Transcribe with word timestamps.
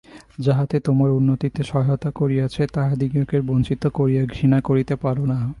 যাহারা 0.39 0.79
তোমার 0.79 1.09
উন্নতিতে 1.09 1.63
সহায়তা 1.63 2.11
করিয়াছে, 2.11 2.67
তাহাদিগকে 2.67 3.37
বঞ্চিত 3.41 3.87
করিয়া 3.87 4.23
ঘৃণা 4.25 4.61
করিতে 4.61 4.95
পার 4.95 5.17
না। 5.21 5.37